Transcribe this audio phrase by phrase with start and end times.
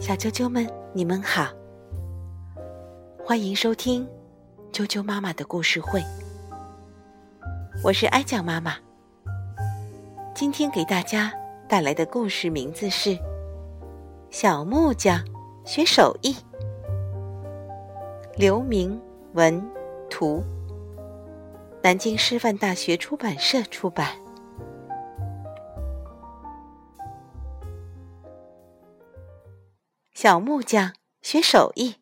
[0.00, 1.48] 小啾啾们，你们好，
[3.22, 4.08] 欢迎收听
[4.72, 6.02] 啾啾妈妈的故事会。
[7.84, 8.76] 我是哀酱妈妈，
[10.34, 11.30] 今天给大家
[11.68, 13.10] 带来的故事名字是
[14.30, 15.22] 《小木匠
[15.66, 16.32] 学手艺》，
[18.36, 18.98] 刘明
[19.34, 19.62] 文
[20.08, 20.42] 图，
[21.82, 24.12] 南京师范大学出版社出版。
[30.20, 31.94] 小木匠学手艺。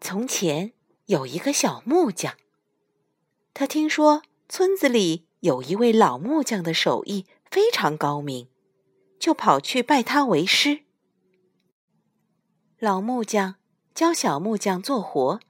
[0.00, 0.72] 从前
[1.06, 2.36] 有一个小木匠，
[3.52, 8.48] 他听说村子里有一位老木匠的手艺非常高明，
[9.18, 10.84] 就跑去拜他为师。
[12.78, 13.56] 老木匠
[13.92, 15.40] 教小木匠做活，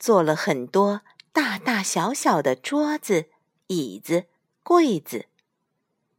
[0.00, 1.02] 做了很多
[1.32, 3.26] 大大小小的桌子、
[3.68, 4.24] 椅子、
[4.64, 5.26] 柜子，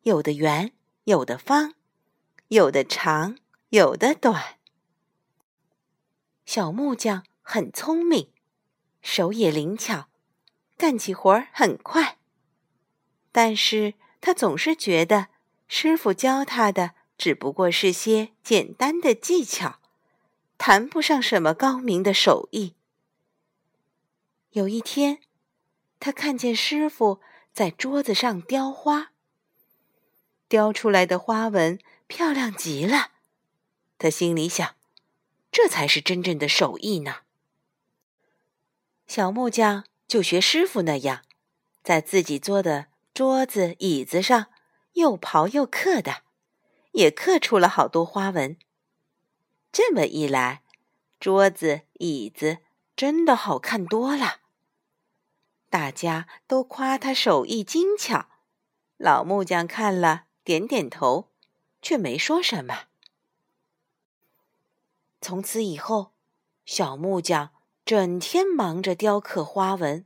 [0.03, 0.71] 有的圆，
[1.03, 1.73] 有的方。
[2.47, 3.37] 有的长，
[3.71, 4.57] 有的短。
[6.45, 8.29] 小木匠很聪明，
[9.01, 10.09] 手也灵巧，
[10.75, 12.17] 干起活儿很快。
[13.31, 15.29] 但是他总是觉得
[15.69, 19.79] 师傅教他的只不过是些简单的技巧，
[20.57, 22.75] 谈不上什么高明的手艺。
[24.49, 25.19] 有一天，
[25.97, 27.21] 他看见师傅
[27.53, 29.13] 在桌子上雕花，
[30.49, 31.79] 雕出来的花纹。
[32.07, 33.11] 漂亮极了，
[34.01, 34.77] 他心里想
[35.53, 37.17] ：“这才是真正的手艺呢。”
[39.05, 41.21] 小木匠就学师傅那样，
[41.83, 44.47] 在自己做的桌子、椅子上
[44.93, 46.23] 又刨又刻的，
[46.93, 48.57] 也刻出了好多花纹。
[49.71, 50.63] 这么一来，
[51.19, 52.57] 桌子、椅子
[52.95, 54.37] 真的好看多了。
[55.69, 58.29] 大家都夸他手艺精巧，
[58.97, 61.29] 老木匠看了，点点头。
[61.83, 62.87] 却没说什么。
[65.21, 66.13] 从此以后，
[66.65, 67.51] 小木匠
[67.85, 70.03] 整天忙着雕刻花纹，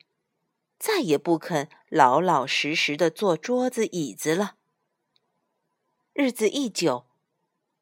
[0.78, 4.58] 再也不肯老老实实的做桌子椅子了。
[6.14, 7.08] 日子一久，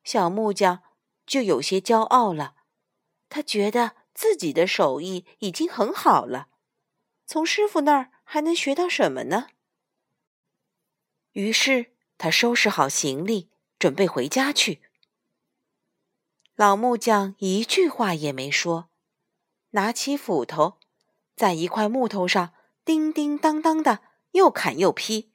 [0.03, 0.83] 小木匠
[1.25, 2.55] 就有些骄傲了。
[3.29, 6.49] 他觉得自己的手艺已经很好了，
[7.25, 9.47] 从师傅那儿还能学到什么呢？
[11.31, 13.49] 于是他收拾好行李。
[13.79, 14.81] 准备回家去。
[16.63, 18.87] 老木匠一句话也没说，
[19.71, 20.77] 拿起斧头，
[21.35, 22.53] 在一块木头上
[22.85, 23.99] 叮叮当当的
[24.31, 25.29] 又砍又劈，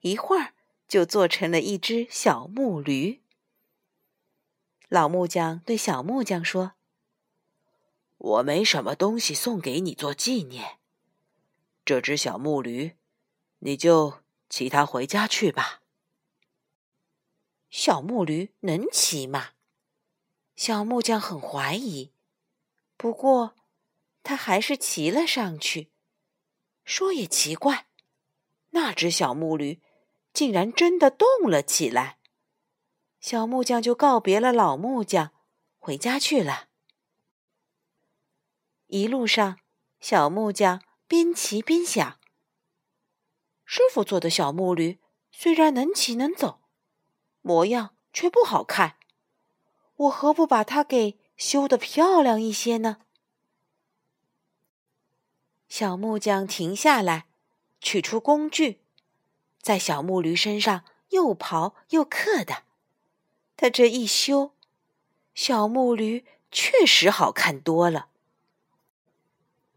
[0.00, 0.52] 一会儿
[0.86, 3.22] 就做成了一只小木驴。
[4.90, 6.72] 老木匠对小木匠说
[8.18, 10.76] ：“我没什么东西送给你做纪念，
[11.86, 12.98] 这只小木驴，
[13.60, 15.80] 你就骑它回家去吧。”
[17.72, 19.52] 小木驴能骑吗？
[20.56, 22.12] 小木匠很怀疑，
[22.96, 23.56] 不过
[24.22, 25.90] 他还是骑了上去。
[26.84, 27.88] 说也奇怪，
[28.70, 29.80] 那只小木驴
[30.32, 32.18] 竟然真的动了起来。
[33.20, 35.32] 小木匠就告别了老木匠，
[35.78, 36.68] 回家去了。
[38.88, 39.58] 一路上，
[39.98, 42.20] 小木匠边骑边想：
[43.64, 45.00] 师傅做的小木驴
[45.30, 46.60] 虽然能骑能走。
[47.40, 48.98] 模样却不好看，
[49.96, 52.98] 我何不把它给修得漂亮一些呢？
[55.68, 57.26] 小木匠停下来，
[57.80, 58.80] 取出工具，
[59.60, 62.64] 在小木驴身上又刨又刻的。
[63.56, 64.52] 他这一修，
[65.34, 68.08] 小木驴确实好看多了。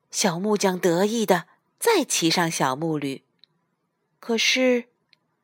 [0.09, 1.47] 小木匠得意的
[1.79, 3.23] 再骑上小木驴，
[4.19, 4.89] 可是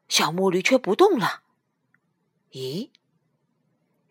[0.07, 1.43] 小木驴却不动了。
[2.51, 2.89] 咦，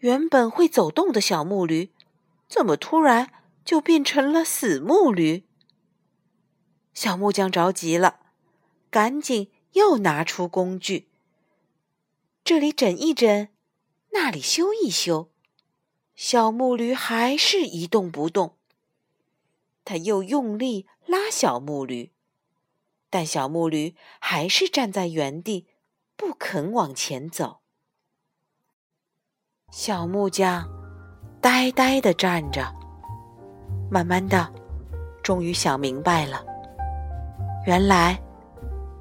[0.02, 1.92] 原本会走动的小木驴，
[2.48, 3.32] 怎么突然
[3.64, 5.44] 就变成了死木驴？
[6.92, 8.18] 小木匠着急了，
[8.90, 11.06] 赶紧又拿出工具，
[12.42, 13.46] 这里整一整，
[14.10, 15.30] 那里修一修，
[16.16, 18.56] 小木驴还是一动不动。
[19.84, 22.10] 他又用力拉小木驴，
[23.08, 25.68] 但小木驴还是站在原地，
[26.16, 27.61] 不肯往前走。
[29.72, 30.62] 小木匠
[31.40, 32.62] 呆呆的站着，
[33.90, 34.46] 慢慢的，
[35.22, 36.44] 终于想明白了，
[37.64, 38.20] 原来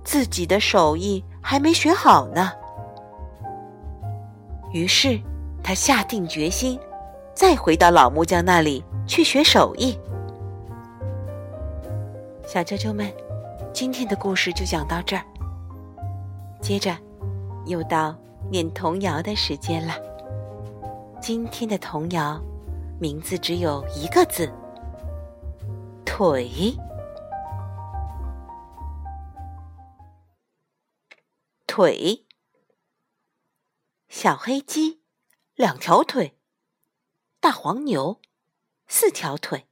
[0.05, 2.53] 自己的手艺还没学好呢。
[4.71, 5.19] 于是
[5.61, 6.79] 他下定决心，
[7.35, 9.99] 再回到老木匠那里去学手艺。
[12.47, 13.11] 小啾啾们，
[13.73, 15.23] 今天的故事就讲到这儿，
[16.61, 16.95] 接着
[17.65, 18.15] 又到
[18.49, 19.93] 念童谣的时间了。
[21.21, 22.41] 今天的童谣
[22.99, 24.51] 名字只有一个字：
[26.03, 26.75] 腿。
[31.67, 32.25] 腿。
[34.09, 35.03] 小黑鸡
[35.53, 36.39] 两条腿，
[37.39, 38.19] 大黄牛
[38.87, 39.67] 四条腿，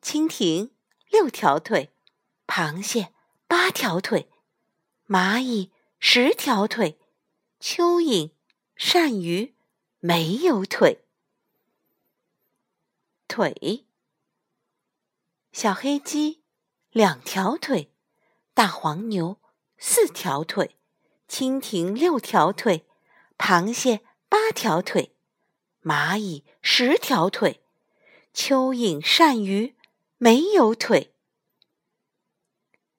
[0.00, 0.70] 蜻蜓
[1.10, 1.92] 六条腿，
[2.46, 3.12] 螃蟹
[3.48, 4.30] 八条腿，
[5.08, 7.00] 蚂蚁十条腿，
[7.60, 8.30] 蚯蚓、
[8.76, 9.56] 鳝鱼。
[10.04, 11.04] 没有腿，
[13.28, 13.86] 腿。
[15.52, 16.42] 小黑鸡
[16.90, 17.92] 两条腿，
[18.52, 19.40] 大黄牛
[19.78, 20.76] 四条腿，
[21.28, 22.84] 蜻蜓六条腿，
[23.38, 25.14] 螃蟹八条腿，
[25.84, 27.62] 蚂蚁十条腿，
[28.34, 29.76] 蚯蚓、鳝鱼
[30.18, 31.14] 没有腿。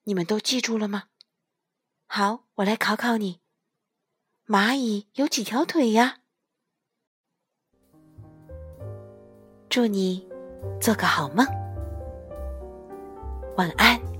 [0.03, 1.09] 你们都记住了吗？
[2.05, 3.41] 好，我来考考你：
[4.47, 6.21] 蚂蚁有几条腿呀？
[9.73, 10.23] 祝你
[10.79, 11.43] 做个好梦，
[13.55, 14.12] 晚安。